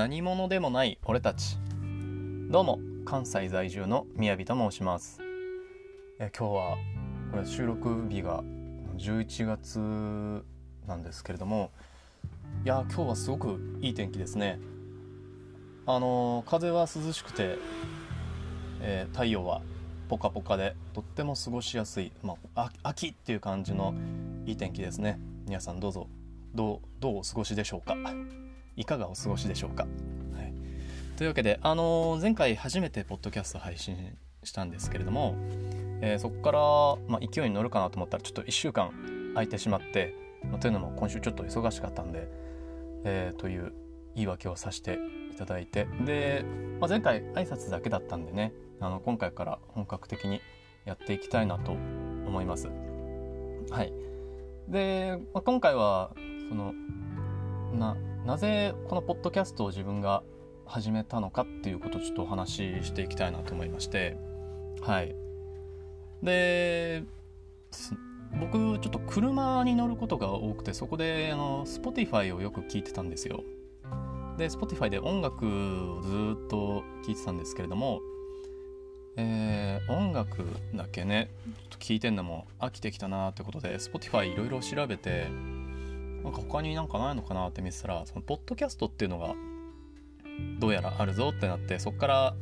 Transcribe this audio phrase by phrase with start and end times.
[0.00, 1.58] 何者でもない俺たち。
[2.48, 5.20] どうも関西在住のみやびと申します。
[6.18, 6.78] え今日は
[7.30, 8.42] これ収録日が
[8.96, 9.78] 11月
[10.88, 11.70] なんですけれども
[12.64, 14.58] いや今日はすごくいい天気ですね。
[15.84, 17.58] あの風は涼しくて、
[18.80, 19.60] えー、太陽は
[20.08, 23.94] ポカポカでとっても過ごしやすい、まあ、秋っていう感じの
[24.46, 25.20] いい天気ですね。
[25.44, 26.08] 皆さんどうぞ
[26.54, 27.94] どうどうお過ごしでしょうか？
[28.80, 30.54] いかがお過ごしでしょうか、はい、
[31.18, 35.36] というわけで、あのー、前回初めてポッドキャスト配信したんですけれども、
[36.00, 36.60] えー、そこから、
[37.06, 38.90] まあ、勢いに乗るかなと思ったらちょっと1週間
[39.34, 40.14] 空いてしまって、
[40.50, 42.26] まあ、というのも今週ちょっと忙しかったんで、
[43.04, 43.74] えー、という
[44.14, 44.98] 言い訳をさせて
[45.30, 46.42] いただいてで、
[46.80, 50.40] まあ、前回挨拶だけだったんでねあの今回から本格的に
[50.86, 52.70] やっていきたいなと思います。
[53.70, 53.92] はい、
[54.68, 56.12] で、まあ、今回は
[56.48, 56.72] その
[57.74, 57.94] な
[58.26, 60.22] なぜこのポッドキャストを自分が
[60.66, 64.16] 始めたのかっていうことをちょっとお話ししていきたいなと思いまして
[64.82, 65.14] はい。
[66.22, 67.02] で
[68.38, 73.42] 僕ちょっと車に乗ることが多くてそこであの Spotify をよく聞いてたんですよ。
[74.36, 78.00] で Spotify で音楽をずっと聴いてたんですけれども
[79.16, 85.26] えー、音楽だけねちょっと聞いてんのも飽きてきたなってことで Spotify いろいろ調べて
[86.24, 89.34] なんか他になんかないのかなって見てたらそのポッドキャストっていうのが
[90.58, 92.34] どうやらあるぞってなってそこから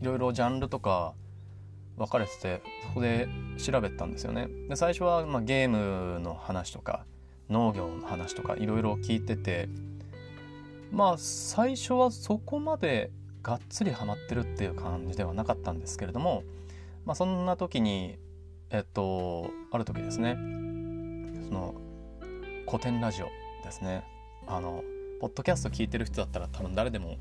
[0.00, 1.14] いろいろジャンルとか
[1.96, 4.48] 分かれててそこで調べたんですよね。
[4.68, 7.04] で最初はまあゲームの話とか
[7.50, 9.68] 農業の話とかいろいろ聞いてて
[10.90, 13.10] まあ最初はそこまで
[13.42, 16.42] がっつりハマってるっていう感じではなかったんですけれども
[17.04, 18.18] まあそんな時に
[18.70, 20.36] えっとある時ですね
[21.48, 21.74] その
[22.70, 23.26] 古典ラジオ
[23.64, 24.04] ですね。
[24.46, 24.84] あの
[25.20, 27.16] ポッドキャスト聞いてる人だったら多分誰でも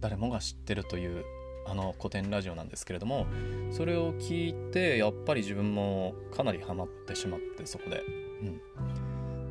[0.00, 1.24] 誰もが知ってるという
[1.66, 3.26] あの古典ラジオなんですけれども
[3.72, 8.00] それを聞いてやっぱり自分もかなりハマってしまってそこで、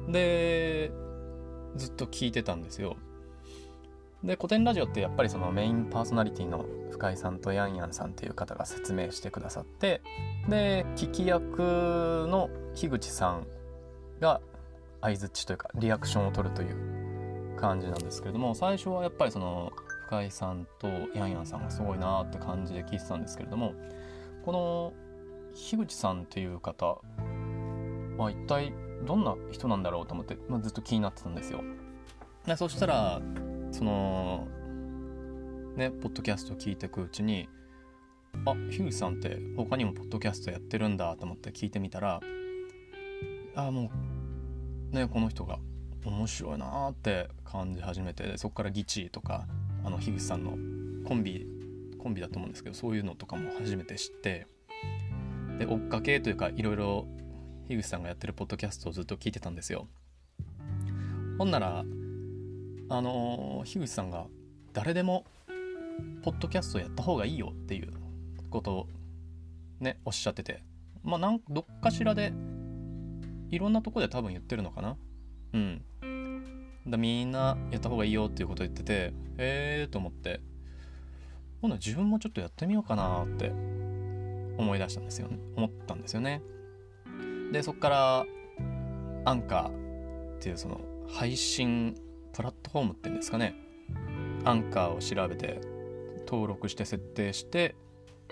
[0.06, 0.90] うん、で
[1.75, 2.95] ずっと聞いてたんですよ。
[4.24, 10.01] で古典ラジオってやっぱりそのメインパーソナリティの深井さんとヤンヤンさんっていう方が説明してくださって
[10.47, 13.47] で聞き役の樋口さん
[14.22, 14.40] が
[15.06, 19.72] 相づちというかリアクションを取るという感じなんですけれども最初はやっぱりその
[20.08, 23.74] 深井さんとヤンヤンさんがすごいなって感じで聞いてたんですけれども
[24.44, 24.94] この
[25.54, 26.98] 樋口さんっていう方
[28.18, 28.74] は一体
[29.06, 31.62] どんな人なんだろうと思って、まあ、ずっと気になってたんですよ。
[32.46, 33.22] でそしたら
[33.72, 34.48] その
[35.76, 37.48] ねポッドキャストを聞いていくうちに
[38.46, 42.22] あ樋口さんって他にもポッドキャストやってるんだと思って聞いてみたら
[43.56, 44.15] あもう
[44.95, 45.59] ねこの人が
[46.06, 49.45] 面白いなって感じ始めてそこからギチとか
[49.83, 50.51] あの樋口さんの
[51.07, 51.45] コンビ
[52.00, 54.47] コンビだと思うんですけどそういうのとかも初めて知って
[55.59, 57.07] で追っかけというかいろいろ
[57.67, 59.88] 樋口さんがやってるポッドキャストをずっと聞いてたんですよ。
[61.38, 61.83] ほんなら
[62.89, 64.27] あの樋口さんが
[64.73, 65.25] 誰でも
[66.22, 67.91] ポッドキャストやった方がいいよっていう
[68.50, 68.88] ことを
[69.79, 70.63] ねおっしゃってて
[71.03, 72.31] まあなんどっかしらで
[73.51, 74.97] いろんなとこで多分言ってるのかな？
[75.53, 75.81] うん。
[76.88, 80.41] だみんなやった方がいいよっていうこと言っててへえと思って。
[81.61, 83.50] 今度自分もちょっとやってみようかなって
[84.57, 85.39] 思い出したんですよね。
[85.56, 86.41] 思ったんですよね。
[87.51, 88.25] でそっから
[89.25, 91.95] アンカーっていうその配信
[92.33, 93.56] プラットフォームっていうんですかね。
[94.44, 95.59] アンカーを調べて
[96.27, 97.75] 登録して設定して、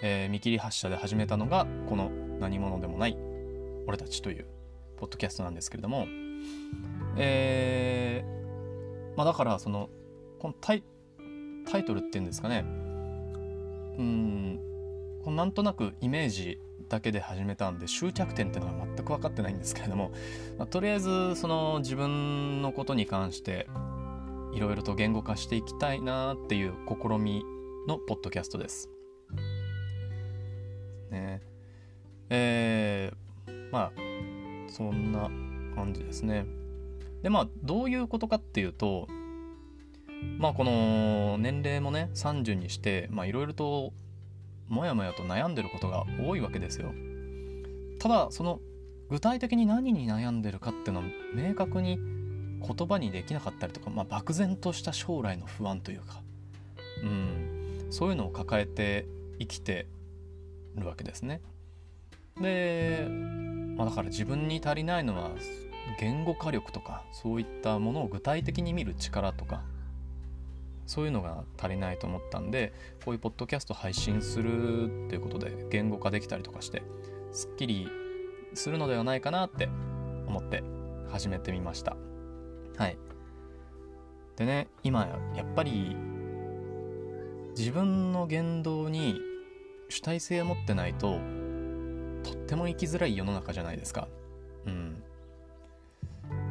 [0.01, 3.17] えー、見切り発車で始めたのがこの何者でもない
[3.87, 4.45] 俺たちという
[5.03, 6.07] ポッドキャストなんですけれども、
[7.17, 9.89] えー、まあだからその、
[10.39, 10.83] このタイ
[11.69, 12.63] タイトルっていうんですかね、
[13.97, 14.59] うん、
[15.25, 20.13] なんとなくイメージだけで始めたんで終着点っていうのが全く分かってないんですけれども、
[20.57, 23.67] まあ、とりあえずその自分のことに関して
[24.53, 27.43] いろいろと言語化していきたいなっていう試み
[27.89, 28.89] のポッドキャストです。
[31.11, 31.41] ね
[32.29, 34.12] えー、まあ
[34.73, 35.29] そんな
[35.75, 36.45] 感じですね。
[37.21, 39.07] でまあどういうことかっていうと
[40.39, 43.93] まあこの年齢もね30にしていろいろと
[44.67, 46.91] もやもやと悩んでることが多いわけですよ。
[47.99, 48.59] ただその
[49.09, 51.05] 具体的に何に悩んでるかっていうのは
[51.35, 56.21] 明確に言葉にできなかったりとか、まあ、漠然とした将来の不安というか、
[57.03, 59.05] うん、そういうのを抱えて
[59.39, 59.85] 生きて
[60.75, 61.41] るわけですね。
[62.41, 63.07] で
[63.75, 65.31] まあ、だから自分に足りないのは
[65.99, 69.63] 言語化力とかそういったものを具体的に見る力とか
[70.85, 72.73] そういうのが足りないと思ったんで
[73.05, 76.83] こういうポッドキャスト配信するっていうことで言語化できたりとかして
[77.31, 77.87] すっきり
[78.53, 79.69] するのではないかなって
[80.27, 80.63] 思って
[81.09, 81.95] 始めてみました。
[82.77, 82.97] はい。
[84.35, 85.95] でね今やっぱり
[87.55, 89.19] 自分の言動に
[89.89, 91.19] 主体性を持ってないと
[92.53, 94.07] ても生きづらい世の中じゃないですか。
[94.67, 95.03] うん。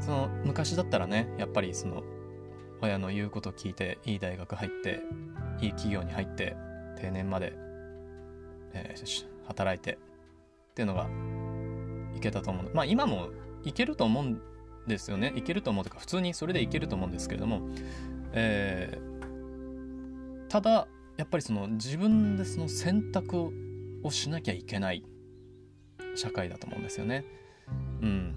[0.01, 2.03] その昔だったらねやっぱりその
[2.81, 5.01] 親の言うこと聞いていい大学入って
[5.61, 6.57] いい企業に入って
[7.01, 7.53] 定年まで、
[8.73, 9.99] えー、働いてっ
[10.75, 11.09] ていうのが
[12.17, 12.71] いけたと思う。
[12.75, 13.29] まあ今も
[13.63, 14.43] いけると思うん
[14.89, 15.33] ですよね。
[15.37, 17.61] いけると思うというか普通にそれでいけると思うんですけれども、
[18.33, 23.53] えー、ただやっぱりその自分でその選択
[24.03, 25.05] をしなきゃいけない。
[26.15, 27.25] 社会だと思うんですよね。
[28.01, 28.35] うん、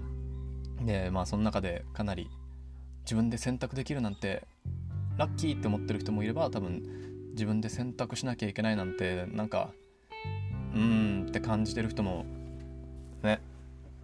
[0.84, 2.30] でまあその中でかなり
[3.04, 4.42] 自分で選択できるなんて
[5.16, 6.82] ラッキーって思ってる人もいれば多分
[7.32, 9.72] 自分で選択しなきゃいけないなんてなんか
[10.74, 12.24] うーんって感じてる人も
[13.22, 13.40] ね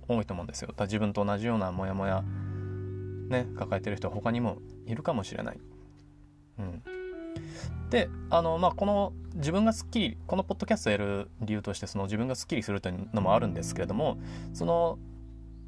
[0.08, 0.72] 多いと思うんですよ。
[0.76, 2.22] だ自分と同じようなモヤモヤ
[3.28, 5.60] ね抱えてる人は他にもいるかもしれない。
[6.58, 6.82] うん、
[7.90, 14.18] であのまあこの自分がすっきりこのポッドキャストやる理由としてその自分がすっきりするというのもあるんですけれども
[14.52, 14.98] その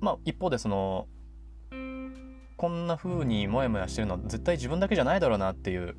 [0.01, 1.07] まあ一方でその
[2.57, 5.97] こんな風にモヤモヤしてるのは絶対自分だけじゃないだろうなっていう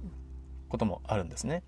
[0.69, 1.63] こともあるんですね。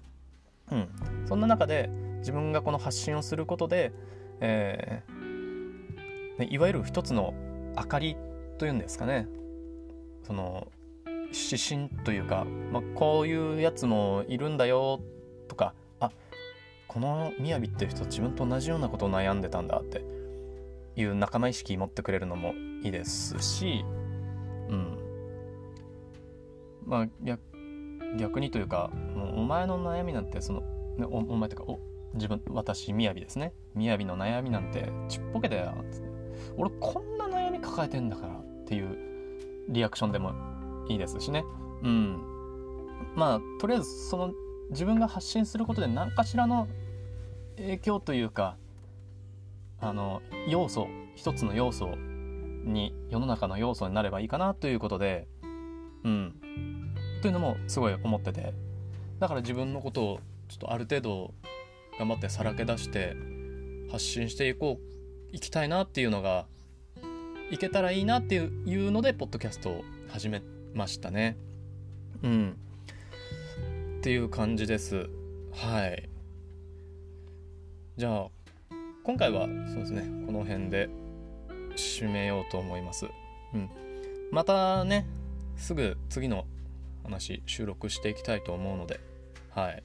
[0.71, 0.89] うん、
[1.25, 1.89] そんな中で
[2.19, 3.93] 自分がこの発信をすることで、
[4.41, 7.33] えーね、いわゆる一つの
[7.75, 8.17] 明かり
[8.57, 9.27] というんですかね
[10.23, 10.67] その
[11.27, 15.01] 指針というか、まあ、こういうやつもいるんだよ
[15.47, 15.73] とか
[16.97, 20.01] この雅っていう人自分と同じようなことを悩んでたんだって
[20.95, 23.85] いう仲間意識持ってくれるのもいいですし
[24.67, 24.97] うん。
[26.87, 27.07] まあ
[28.17, 28.89] 逆にというか
[29.35, 30.61] お前の悩みなんてその、
[30.97, 31.79] ね、おお前というかお
[32.15, 33.53] 自分私雅ですね。
[33.75, 35.75] 雅の悩みなんてちっぽけだよ
[36.57, 38.97] 俺こんな悩み抱えてんだからっていう
[39.69, 40.33] リアクションでも
[40.89, 41.45] いいですしね。
[41.83, 42.17] うん。
[43.15, 44.33] まあとりあえずその
[44.71, 46.67] 自分が発信することで何かしらの
[47.57, 48.57] 影響というか
[49.79, 51.89] あの要素一つの要素
[52.63, 55.27] に世の中の要素になればいいかなということで
[56.03, 56.33] うん。
[57.21, 58.53] というのもすごい思ってて。
[59.19, 61.33] だから自分のことをちょっとある程度
[61.97, 63.15] 頑張ってさらけ出して
[63.91, 66.45] 発信していこういきたいなっていうのが
[67.49, 70.41] いけたらいいなっていうのでポッドキャストを始め
[70.73, 71.37] ましたね。
[72.21, 72.57] うん。
[73.97, 75.09] っていう感じです。
[75.51, 76.09] はい。
[77.97, 78.27] じゃあ
[79.03, 80.89] 今回はそうですねこの辺で
[81.75, 83.07] 締めようと思います
[83.53, 83.69] うん
[84.31, 85.05] またね
[85.55, 86.45] すぐ次の
[87.03, 88.99] 話収録していきたいと思うので
[89.49, 89.83] はい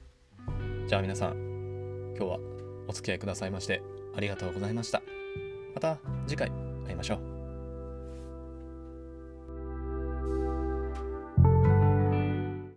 [0.87, 2.39] じゃあ皆さん今日は
[2.87, 3.81] お付き合いくださいまして
[4.15, 5.01] ありがとうございました。
[5.73, 6.51] また次回
[6.85, 7.32] 会いましょう。